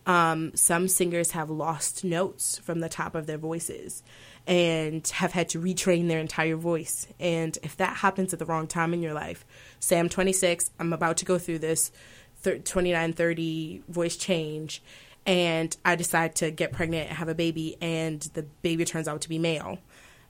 [0.05, 4.03] um, some singers have lost notes from the top of their voices
[4.47, 7.07] and have had to retrain their entire voice.
[7.19, 9.45] And if that happens at the wrong time in your life,
[9.79, 11.91] say I'm 26, I'm about to go through this
[12.37, 14.81] thir- 29, 30 voice change,
[15.25, 19.21] and I decide to get pregnant and have a baby, and the baby turns out
[19.21, 19.77] to be male.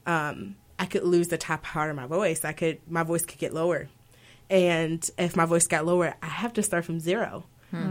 [0.06, 2.44] Um, I could lose the top part of my voice.
[2.44, 3.88] I could, my voice could get lower.
[4.52, 7.46] And if my voice got lower, I have to start from zero.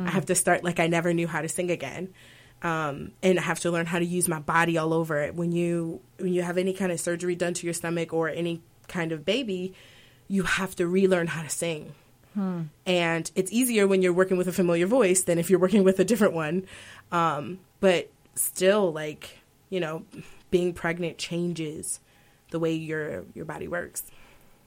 [0.07, 2.12] I have to start like I never knew how to sing again.
[2.62, 5.35] Um, and I have to learn how to use my body all over it.
[5.35, 8.61] When you when you have any kind of surgery done to your stomach or any
[8.88, 9.73] kind of baby,
[10.29, 11.94] you have to relearn how to sing.
[12.85, 15.99] And it's easier when you're working with a familiar voice than if you're working with
[15.99, 16.66] a different one.
[17.11, 19.38] Um, but still, like
[19.70, 20.05] you know,
[20.51, 22.01] being pregnant changes
[22.51, 24.03] the way your your body works.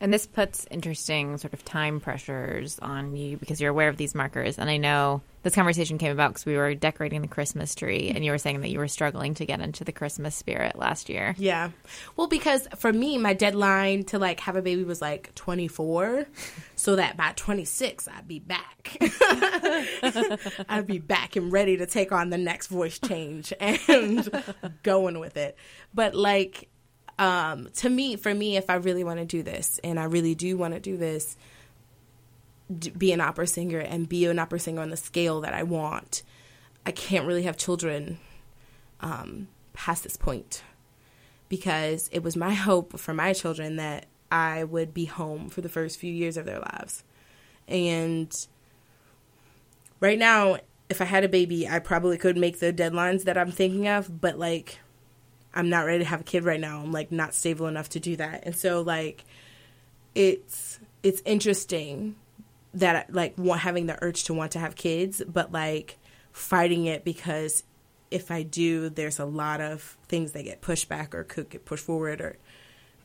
[0.03, 4.13] And this puts interesting sort of time pressures on you because you're aware of these
[4.13, 4.59] markers.
[4.59, 8.25] And I know this conversation came about because we were decorating the Christmas tree, and
[8.25, 11.35] you were saying that you were struggling to get into the Christmas spirit last year.
[11.37, 11.69] Yeah.
[12.17, 16.25] Well, because for me, my deadline to like have a baby was like 24,
[16.75, 18.97] so that by 26 I'd be back.
[20.67, 24.29] I'd be back and ready to take on the next voice change and
[24.83, 25.57] going with it.
[25.93, 26.67] But like
[27.19, 30.35] um to me, for me if I really want to do this and I really
[30.35, 31.37] do want to do this
[32.79, 35.63] d- be an opera singer and be an opera singer on the scale that I
[35.63, 36.23] want.
[36.85, 38.19] I can't really have children
[38.99, 40.63] um, past this point
[41.49, 45.69] because it was my hope for my children that I would be home for the
[45.69, 47.03] first few years of their lives.
[47.67, 48.35] And
[49.99, 50.57] right now,
[50.89, 54.19] if I had a baby, I probably could make the deadlines that I'm thinking of,
[54.19, 54.79] but like,
[55.53, 56.79] I'm not ready to have a kid right now.
[56.81, 58.43] I'm like not stable enough to do that.
[58.45, 59.23] And so, like,
[60.15, 62.15] it's it's interesting
[62.73, 65.97] that like having the urge to want to have kids, but like
[66.31, 67.63] fighting it because
[68.09, 71.65] if I do, there's a lot of things that get pushed back or could get
[71.65, 72.37] pushed forward or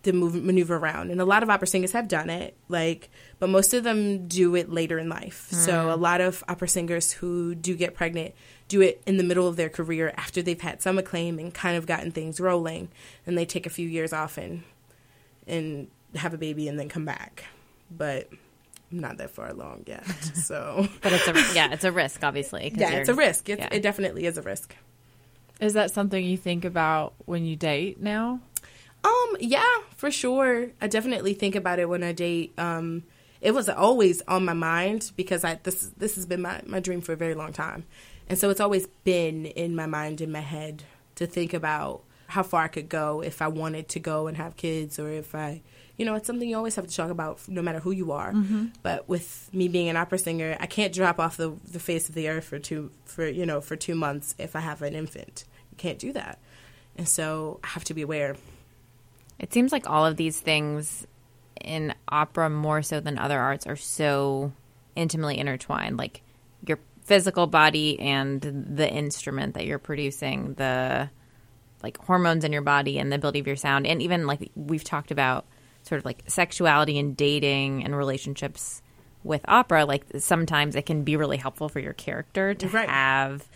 [0.04, 1.10] to move maneuver around.
[1.10, 4.54] And a lot of opera singers have done it, like, but most of them do
[4.54, 5.48] it later in life.
[5.50, 5.92] So mm.
[5.92, 8.34] a lot of opera singers who do get pregnant
[8.68, 11.76] do it in the middle of their career after they've had some acclaim and kind
[11.76, 12.88] of gotten things rolling,
[13.26, 14.62] and they take a few years off and
[15.46, 17.44] and have a baby and then come back.
[17.90, 18.28] But
[18.92, 20.04] I'm not that far along yet.
[20.34, 22.72] So But it's a yeah, it's a risk, obviously.
[22.74, 23.48] yeah, it's a risk.
[23.48, 23.68] It's, yeah.
[23.72, 24.74] It definitely is a risk.
[25.60, 28.40] Is that something you think about when you date now?
[29.04, 29.64] Um, yeah,
[29.96, 30.68] for sure.
[30.80, 32.58] I definitely think about it when I date.
[32.58, 33.04] Um,
[33.40, 37.00] it was always on my mind because I this this has been my, my dream
[37.00, 37.84] for a very long time.
[38.28, 40.82] And so it's always been in my mind, in my head,
[41.14, 44.56] to think about how far I could go if I wanted to go and have
[44.56, 45.62] kids or if I
[45.96, 48.32] you know, it's something you always have to talk about no matter who you are.
[48.82, 52.14] But with me being an opera singer, I can't drop off the the face of
[52.14, 55.44] the earth for two for you know, for two months if I have an infant.
[55.72, 56.38] You can't do that.
[56.96, 58.36] And so I have to be aware.
[59.38, 61.06] It seems like all of these things
[61.60, 64.52] in opera, more so than other arts, are so
[64.96, 65.96] intimately intertwined.
[65.96, 66.22] Like
[66.66, 71.10] your physical body and the instrument that you're producing, the
[71.82, 74.84] like hormones in your body and the ability of your sound, and even like we've
[74.84, 75.46] talked about
[75.82, 78.82] sort of like sexuality and dating and relationships
[79.24, 79.84] with opera.
[79.84, 82.88] Like sometimes it can be really helpful for your character to Right.
[82.88, 83.48] have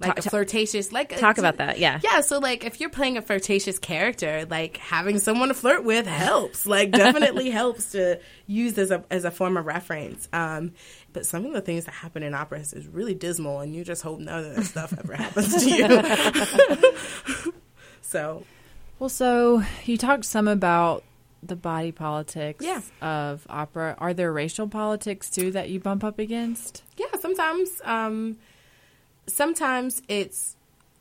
[0.00, 1.78] like Ta- a flirtatious like talk about that.
[1.78, 2.00] Yeah.
[2.02, 6.06] yeah so like if you're playing a flirtatious character like having someone to flirt with
[6.06, 10.72] helps like definitely helps to use as a as a form of reference um
[11.12, 14.00] but some of the things that happen in operas is really dismal and you just
[14.02, 17.52] hope none of that stuff ever happens to you
[18.02, 18.44] so
[18.98, 21.04] Well, so you talked some about
[21.42, 22.82] the body politics Yeah.
[23.00, 23.94] of opera.
[23.98, 26.82] Are there racial politics too that you bump up against?
[26.96, 28.36] yeah sometimes um
[29.26, 30.56] sometimes it's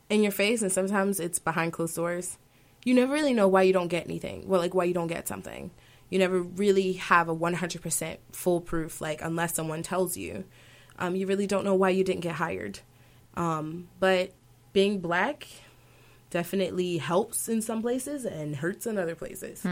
[0.09, 2.37] in your face and sometimes it's behind closed doors
[2.83, 4.47] you never really know why you don't get anything.
[4.47, 5.71] Well, like why you don't get something.
[6.09, 10.45] You never really have a 100% foolproof, like, unless someone tells you.
[10.97, 12.79] Um, you really don't know why you didn't get hired.
[13.35, 14.31] Um, but
[14.73, 15.47] being black
[16.29, 19.65] definitely helps in some places and hurts in other places.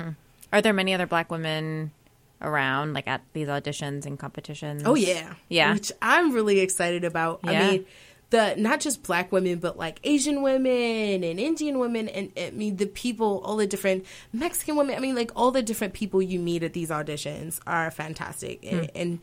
[0.53, 1.91] Are there many other black women
[2.39, 4.83] around, like at these auditions and competitions?
[4.85, 5.73] Oh yeah, Yeah.
[5.73, 7.39] Which I'm really excited about.
[7.43, 7.51] Yeah.
[7.51, 7.85] I mean,
[8.29, 12.77] the not just black women, but like Asian women and Indian women, and I mean
[12.77, 14.95] the people, all the different Mexican women.
[14.95, 18.91] I mean, like all the different people you meet at these auditions are fantastic, and,
[18.95, 19.19] and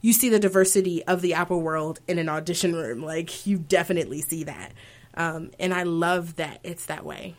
[0.00, 3.02] you see the diversity of the Apple world in an audition room.
[3.02, 4.72] Like you definitely see that,
[5.14, 7.36] um, and I love that it's that way.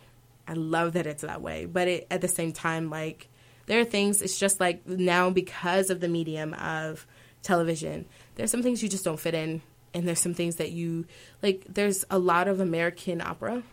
[0.48, 3.28] I love that it's that way, but it, at the same time, like
[3.66, 4.22] there are things.
[4.22, 7.06] It's just like now because of the medium of
[7.42, 9.62] television, there's some things you just don't fit in,
[9.94, 11.06] and there's some things that you
[11.42, 11.66] like.
[11.68, 13.64] There's a lot of American opera,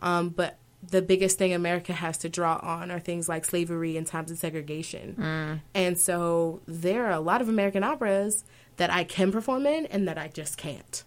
[0.00, 0.58] um, but
[0.88, 4.38] the biggest thing America has to draw on are things like slavery and times of
[4.38, 5.14] segregation.
[5.74, 8.44] And so there are a lot of American operas
[8.78, 11.04] that I can perform in and that I just can't.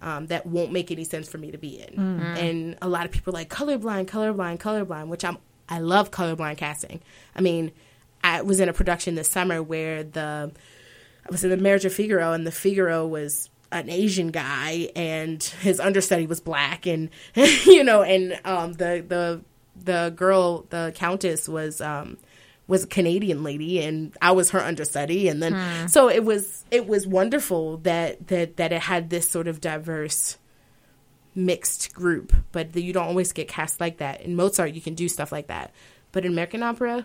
[0.00, 1.98] Um, that won't make any sense for me to be in.
[2.38, 6.58] And a lot of people are like colorblind, colorblind, colorblind, which I'm I love colorblind
[6.58, 7.00] casting.
[7.34, 7.72] I mean,
[8.22, 10.52] I was in a production this summer where the
[11.26, 15.42] I was in the Marriage of Figaro, and the Figaro was an Asian guy, and
[15.42, 19.40] his understudy was black, and you know, and um, the the
[19.84, 22.16] the girl, the Countess, was um,
[22.68, 26.86] was a Canadian lady, and I was her understudy, and then so it was it
[26.86, 30.38] was wonderful that that that it had this sort of diverse
[31.34, 34.20] mixed group, but you don't always get cast like that.
[34.20, 35.72] In Mozart, you can do stuff like that,
[36.12, 37.04] but in American opera,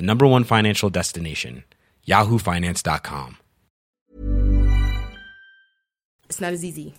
[0.00, 1.62] the number one financial destination,
[2.08, 3.36] yahoofinance.com.
[6.26, 6.94] it's not as easy.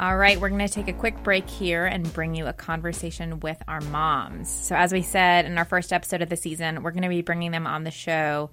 [0.00, 3.40] All right, we're going to take a quick break here and bring you a conversation
[3.40, 4.48] with our moms.
[4.48, 7.20] So, as we said in our first episode of the season, we're going to be
[7.20, 8.50] bringing them on the show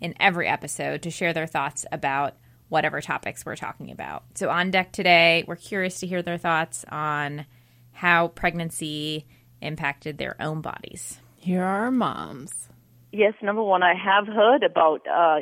[0.00, 2.34] in every episode to share their thoughts about
[2.68, 4.24] whatever topics we're talking about.
[4.34, 7.46] So, on deck today, we're curious to hear their thoughts on
[7.92, 9.26] how pregnancy
[9.60, 11.18] impacted their own bodies.
[11.36, 12.68] Here are our moms.
[13.12, 15.40] Yes, number one, I have heard about uh,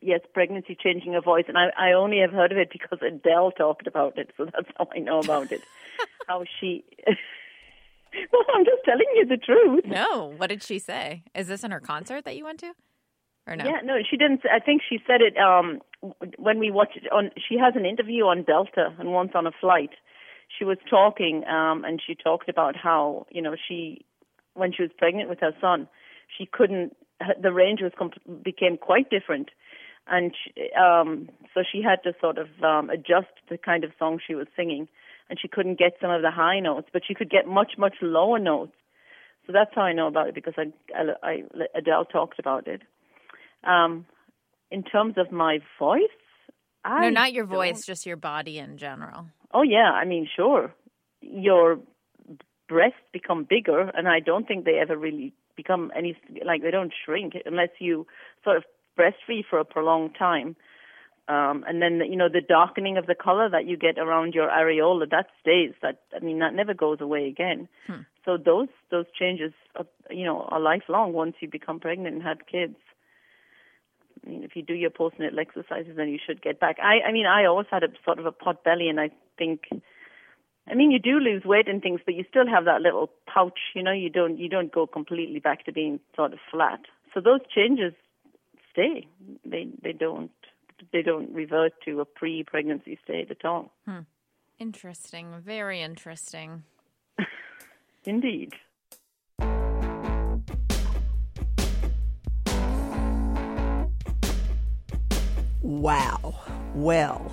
[0.00, 3.50] yes, pregnancy changing a voice, and I, I only have heard of it because Adele
[3.52, 5.60] talked about it, so that's how I know about it.
[6.28, 6.84] how she.
[8.32, 9.84] well, I'm just telling you the truth.
[9.86, 11.24] No, what did she say?
[11.34, 12.72] Is this in her concert that you went to?
[13.46, 13.64] Or no?
[13.64, 14.40] Yeah, no, she didn't.
[14.50, 15.80] I think she said it um
[16.38, 17.30] when we watched on.
[17.36, 19.90] She has an interview on Delta, and once on a flight,
[20.56, 24.04] she was talking, um, and she talked about how you know she,
[24.54, 25.88] when she was pregnant with her son,
[26.36, 26.96] she couldn't.
[27.40, 27.92] The range was
[28.42, 29.50] became quite different,
[30.06, 34.20] and she, um, so she had to sort of um, adjust the kind of song
[34.24, 34.88] she was singing,
[35.28, 37.96] and she couldn't get some of the high notes, but she could get much much
[38.00, 38.72] lower notes.
[39.46, 40.72] So that's how I know about it because I,
[41.22, 41.42] I
[41.74, 42.80] Adele talked about it.
[43.66, 44.06] Um,
[44.70, 46.02] in terms of my voice,
[46.84, 49.26] I no, not your voice, just your body in general.
[49.52, 50.74] Oh yeah, I mean sure.
[51.20, 51.78] Your
[52.68, 56.92] breasts become bigger, and I don't think they ever really become any like they don't
[57.04, 58.06] shrink unless you
[58.42, 58.64] sort of
[58.98, 60.56] breastfeed for a prolonged time.
[61.26, 64.48] Um, and then you know the darkening of the color that you get around your
[64.48, 65.72] areola that stays.
[65.80, 67.68] That I mean that never goes away again.
[68.24, 72.38] So those those changes, are, you know, are lifelong once you become pregnant and have
[72.50, 72.76] kids.
[74.24, 76.76] I mean, if you do your postnatal exercises, then you should get back.
[76.82, 79.62] I, I mean, I always had a sort of a pot belly, and I think,
[80.68, 83.58] I mean, you do lose weight and things, but you still have that little pouch.
[83.74, 86.80] You know, you don't you don't go completely back to being sort of flat.
[87.12, 87.92] So those changes
[88.72, 89.06] stay.
[89.44, 90.30] They they don't
[90.92, 93.72] they don't revert to a pre-pregnancy state at all.
[93.86, 94.00] Hmm.
[94.58, 95.34] Interesting.
[95.44, 96.62] Very interesting.
[98.04, 98.52] Indeed.
[105.84, 106.34] Wow.
[106.74, 107.30] Well,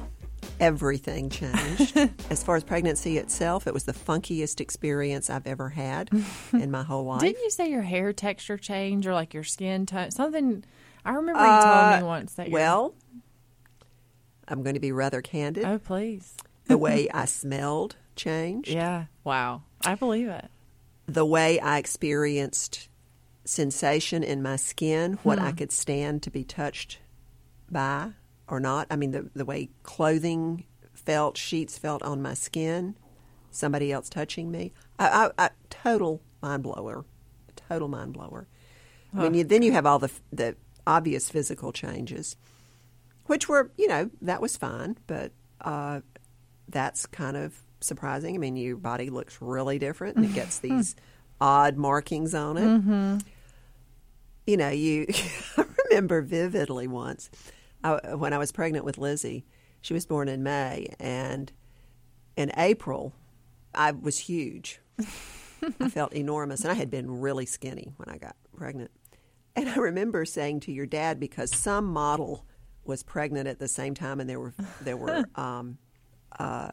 [0.60, 1.95] everything changed.
[2.30, 6.10] as far as pregnancy itself, it was the funkiest experience I've ever had
[6.54, 7.22] in my whole life.
[7.22, 10.12] Didn't you say your hair texture changed or like your skin tone?
[10.12, 10.66] Something.
[11.06, 12.47] I remember you told me once that.
[12.47, 12.93] Uh, Well,
[14.49, 15.64] I'm going to be rather candid.
[15.64, 16.36] oh please.
[16.66, 18.68] The way I smelled changed.
[18.68, 19.06] Yeah.
[19.24, 19.62] Wow.
[19.86, 20.49] I believe it.
[21.06, 22.89] The way I experienced
[23.45, 25.45] sensation in my skin, what Hmm.
[25.45, 26.99] I could stand to be touched
[27.72, 28.12] by
[28.52, 28.86] or not.
[28.91, 32.95] I mean, the, the way clothing felt, sheets felt on my skin,
[33.49, 34.74] somebody else touching me.
[34.99, 37.06] I, I, I, total mind blower.
[37.56, 38.47] Total mind blower.
[39.14, 40.56] I mean, you, then you have all the, the
[40.88, 42.38] obvious physical changes,
[43.26, 45.32] which were, you know, that was fine, but
[45.62, 45.99] uh,
[46.70, 48.36] that's kind of surprising.
[48.36, 50.95] I mean, your body looks really different and it gets these
[51.41, 52.66] odd markings on it.
[52.66, 53.18] Mm-hmm.
[54.47, 55.08] You know, you
[55.58, 57.30] I remember vividly once
[57.84, 59.46] I, when I was pregnant with Lizzie.
[59.82, 61.52] She was born in May, and
[62.36, 63.14] in April,
[63.74, 64.80] I was huge.
[65.00, 65.04] I
[65.90, 68.92] felt enormous, and I had been really skinny when I got pregnant.
[69.56, 72.46] And I remember saying to your dad because some model
[72.86, 75.78] was pregnant at the same time, and there were there were um,
[76.40, 76.70] uh,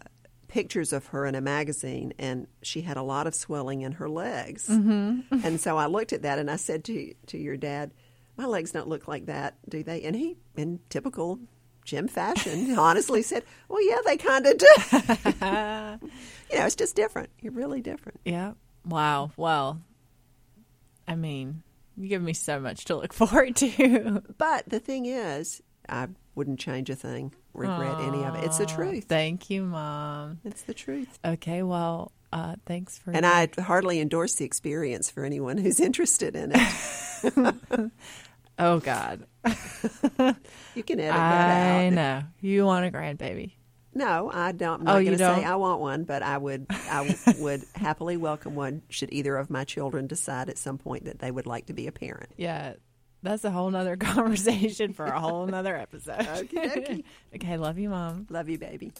[0.49, 4.09] pictures of her in a magazine, and she had a lot of swelling in her
[4.09, 4.69] legs.
[4.69, 5.45] Mm-hmm.
[5.45, 7.93] and so I looked at that, and I said to to your dad,
[8.39, 11.39] "My legs don't look like that, do they?" And he, in typical
[11.85, 14.67] Jim fashion, honestly said, "Well, yeah, they kind of do."
[16.51, 17.29] you know, it's just different.
[17.41, 18.21] You're really different.
[18.25, 18.53] Yeah.
[18.87, 19.33] Wow.
[19.37, 19.81] Well,
[21.07, 21.63] I mean,
[21.97, 24.23] you give me so much to look forward to.
[24.39, 28.45] But the thing is, I wouldn't change a thing, regret any of it.
[28.45, 29.05] It's the truth.
[29.05, 30.41] Thank you, Mom.
[30.45, 31.19] It's the truth.
[31.25, 31.63] Okay.
[31.63, 33.11] Well, uh, thanks for.
[33.11, 37.91] And I hardly endorse the experience for anyone who's interested in it.
[38.59, 39.25] Oh God.
[40.75, 41.93] You can edit that I out.
[41.93, 43.53] know you want a grandbaby.
[43.95, 44.83] No, I don't.
[44.83, 45.45] I'm Oh, not you going to say don't?
[45.47, 46.67] I want one, but I would.
[46.71, 48.83] I w- would happily welcome one.
[48.91, 51.87] Should either of my children decide at some point that they would like to be
[51.89, 52.31] a parent.
[52.37, 52.75] Yeah.
[53.25, 56.21] That's a whole nother conversation for a whole nother episode.
[56.21, 57.03] Okey-dokey.
[57.37, 57.57] okay.
[57.57, 58.27] Love you, Mom.
[58.31, 58.93] Love you, baby.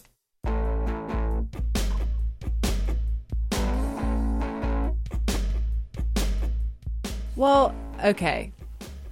[7.35, 8.51] Well, okay.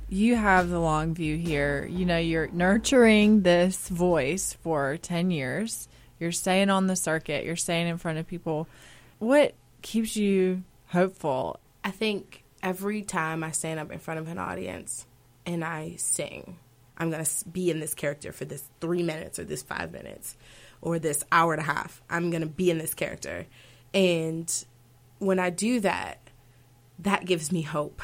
[0.10, 1.86] You have the long view here.
[1.86, 5.90] You know, you're nurturing this voice for 10 years.
[6.18, 8.68] You're staying on the circuit, you're staying in front of people.
[9.20, 11.60] What keeps you hopeful?
[11.84, 15.06] I think every time I stand up in front of an audience
[15.46, 16.58] and I sing,
[16.98, 20.38] I'm going to be in this character for this three minutes or this five minutes
[20.82, 22.02] or this hour and a half.
[22.10, 23.46] I'm going to be in this character.
[23.94, 24.52] And
[25.20, 26.20] when I do that,
[27.00, 28.02] that gives me hope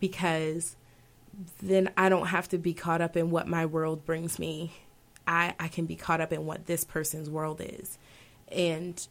[0.00, 0.76] because
[1.62, 4.74] then I don't have to be caught up in what my world brings me.
[5.26, 7.98] I, I can be caught up in what this person's world is.
[8.48, 9.06] And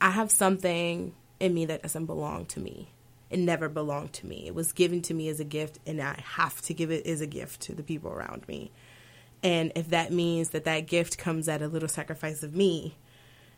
[0.00, 2.90] I have something in me that doesn't belong to me.
[3.30, 4.46] It never belonged to me.
[4.46, 7.20] It was given to me as a gift, and I have to give it as
[7.20, 8.70] a gift to the people around me.
[9.42, 12.96] And if that means that that gift comes at a little sacrifice of me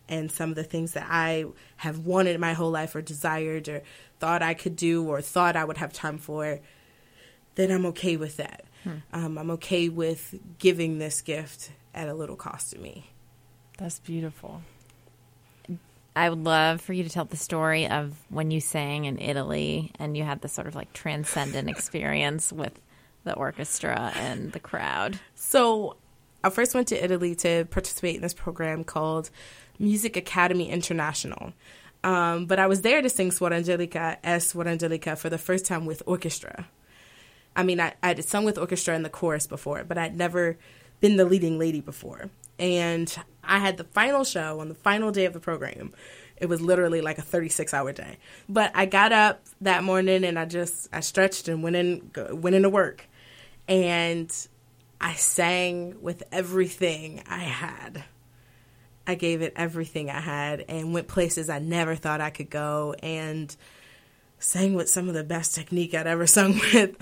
[0.09, 1.45] and some of the things that I
[1.77, 3.83] have wanted my whole life or desired or
[4.19, 6.61] thought I could do or thought I would have time for,
[7.59, 8.65] then I'm okay with that.
[9.13, 13.11] Um, I'm okay with giving this gift at a little cost to me.
[13.77, 14.63] That's beautiful.
[16.15, 19.93] I would love for you to tell the story of when you sang in Italy
[19.99, 22.73] and you had this sort of like transcendent experience with
[23.25, 25.19] the orchestra and the crowd.
[25.35, 25.97] So
[26.43, 29.31] I first went to Italy to participate in this program called
[29.81, 31.53] Music Academy International.
[32.05, 35.67] Um, but I was there to sing Suor Angelica as Suor Angelica for the first
[35.67, 36.69] time with orchestra.
[37.59, 40.57] I mean, I, I'd sung with orchestra in the chorus before, but I'd never
[41.01, 42.31] been the leading lady before.
[42.57, 45.93] And I had the final show on the final day of the program.
[46.37, 48.19] It was literally like a 36 hour day.
[48.49, 52.55] But I got up that morning and I just, I stretched and went in, went
[52.55, 53.09] into work.
[53.67, 54.33] And
[55.01, 58.05] I sang with everything I had.
[59.05, 62.95] I gave it everything I had and went places I never thought I could go
[63.03, 63.55] and
[64.39, 66.97] sang with some of the best technique I'd ever sung with.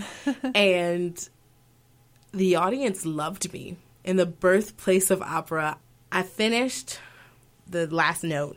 [0.54, 1.28] and
[2.32, 3.76] the audience loved me.
[4.04, 5.78] In the birthplace of opera,
[6.12, 7.00] I finished
[7.68, 8.56] the last note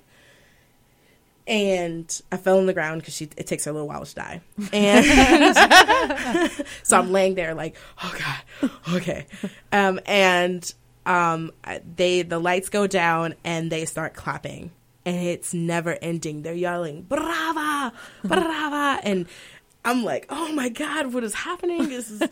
[1.49, 4.41] and I fell on the ground because it takes her a little while to die,
[4.71, 6.51] and
[6.83, 8.15] so I'm laying there like, oh
[8.61, 9.25] god, okay,
[9.71, 10.71] um, and
[11.07, 11.51] um,
[11.95, 14.69] they the lights go down and they start clapping,
[15.05, 16.41] and it's never ending.
[16.43, 17.93] They're yelling, "Brava,
[18.23, 19.25] brava!" and
[19.85, 21.89] I'm like, oh my god, what is happening?
[21.89, 22.21] This is.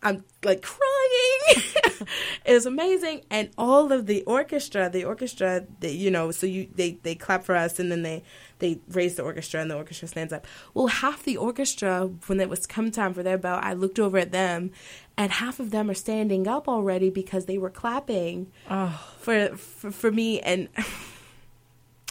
[0.00, 1.64] I'm like crying.
[2.44, 6.68] it was amazing, and all of the orchestra, the orchestra, they, you know, so you
[6.72, 8.22] they they clap for us, and then they
[8.60, 10.46] they raise the orchestra, and the orchestra stands up.
[10.72, 14.18] Well, half the orchestra, when it was come time for their bell, I looked over
[14.18, 14.70] at them,
[15.16, 19.04] and half of them are standing up already because they were clapping Oh.
[19.18, 20.68] for, for for me, and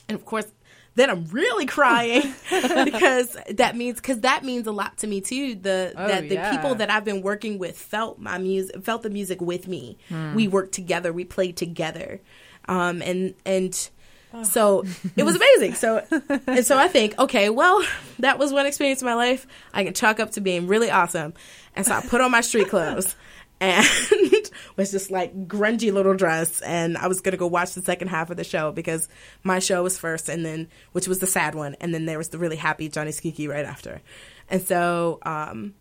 [0.10, 0.46] and of course
[0.96, 5.54] then I'm really crying because that means because that means a lot to me too.
[5.54, 6.52] The Oh, that the yeah.
[6.56, 10.00] people that I've been working with felt my music, felt the music with me.
[10.10, 10.34] Hmm.
[10.34, 12.20] We worked together, we played together,
[12.68, 13.76] um, and and
[14.42, 14.86] so
[15.16, 15.76] it was amazing.
[15.76, 16.04] So
[16.48, 17.84] and so I think okay, well
[18.18, 19.46] that was one experience in my life
[19.76, 21.36] I can chalk up to being really awesome,
[21.76, 23.16] and so I put on my street clothes.
[23.60, 23.86] And
[24.78, 28.30] was just like grungy little dress, and I was gonna go watch the second half
[28.30, 29.10] of the show because
[29.44, 32.30] my show was first, and then which was the sad one, and then there was
[32.30, 34.02] the really happy Gianni Schicchi right after,
[34.50, 35.74] and so um,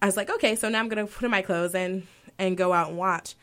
[0.00, 2.06] I was like, okay, so now I'm gonna put on my clothes and
[2.38, 3.34] and go out and watch,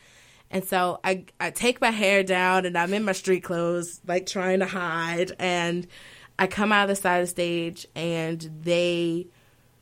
[0.50, 4.26] and so I I take my hair down and I'm in my street clothes, like
[4.26, 5.86] trying to hide, and
[6.38, 9.26] I come out of the side of the stage and they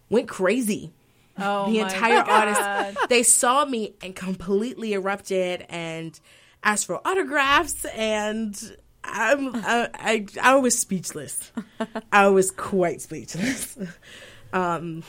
[0.08, 0.92] went crazy
[1.40, 2.48] Oh, the entire God.
[2.48, 6.18] artist they saw me and completely erupted and
[6.62, 11.52] asked for autographs and I'm, I, I I was speechless.
[12.12, 13.76] I was quite speechless.
[14.52, 15.04] Um,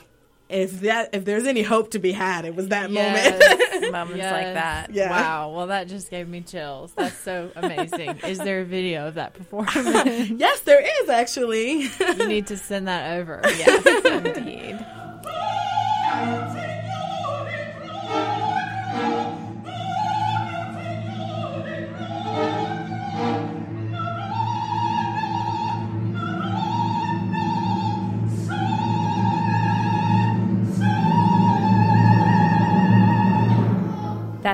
[0.49, 3.15] if that if there's any hope to be had, it was that moment.
[3.41, 3.81] Yes.
[3.91, 4.31] Moments Yes.
[4.31, 4.93] like that.
[4.93, 5.09] Yeah.
[5.09, 5.51] Wow.
[5.55, 6.91] Well, that just gave me chills.
[6.93, 8.19] That's so amazing.
[8.27, 10.29] Is there a video of that performance?
[10.29, 11.81] yes, there is actually.
[12.17, 13.41] you need to send that over.
[13.45, 14.85] Yes, indeed.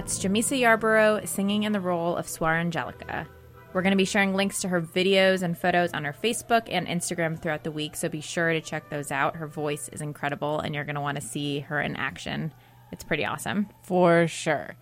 [0.07, 3.27] That's Jamisa Yarborough singing in the role of Suor Angelica.
[3.73, 6.87] We're going to be sharing links to her videos and photos on her Facebook and
[6.87, 9.35] Instagram throughout the week, so be sure to check those out.
[9.35, 12.53] Her voice is incredible, and you're going to want to see her in action.
[12.93, 13.67] It's pretty awesome.
[13.83, 14.77] For sure.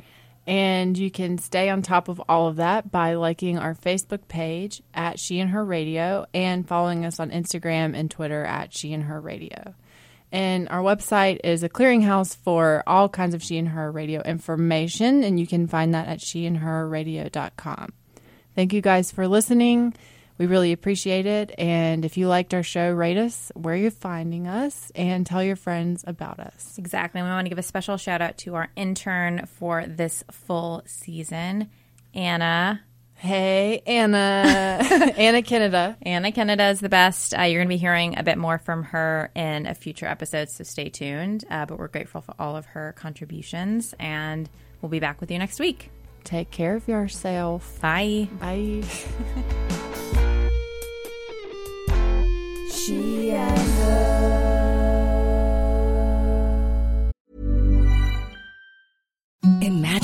[0.45, 4.84] And you can stay on top of all of that by liking our Facebook page
[4.93, 9.05] at She and Her Radio and following us on Instagram and Twitter at She and
[9.05, 9.73] Her Radio.
[10.36, 15.23] And our website is a clearinghouse for all kinds of She and Her Radio information,
[15.23, 17.93] and you can find that at sheandherradio.com.
[18.53, 19.93] Thank you guys for listening.
[20.38, 21.55] We really appreciate it.
[21.57, 25.55] And if you liked our show, rate us where you're finding us and tell your
[25.55, 26.77] friends about us.
[26.77, 27.21] Exactly.
[27.21, 31.69] We want to give a special shout out to our intern for this full season,
[32.13, 32.81] Anna.
[33.18, 34.78] Hey, Anna.
[35.18, 35.97] Anna Canada.
[36.01, 37.34] Anna Canada is the best.
[37.38, 40.49] Uh, you're going to be hearing a bit more from her in a future episode,
[40.49, 41.45] so stay tuned.
[41.49, 44.49] Uh, but we're grateful for all of her contributions, and
[44.82, 45.89] we'll be back with you next week.
[46.24, 47.80] Take care of yourself.
[47.82, 48.28] Bye.
[48.39, 48.84] Bye.